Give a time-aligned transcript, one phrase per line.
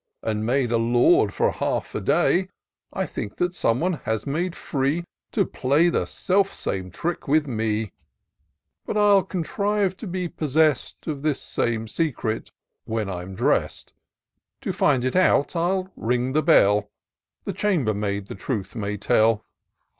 [0.23, 2.49] And made a lord for half a day;
[2.91, 7.45] I think that some one has made free To play the self same trick with
[7.45, 7.91] me
[8.87, 12.49] 70 TOUR OP DOCTOR SYNTAX But 1*11 contrive to be possest Of this same secret
[12.85, 13.93] when I'm drest:
[14.61, 16.89] To find it out— 111 ring the bell;
[17.45, 19.45] The chamber maid the truth may tell."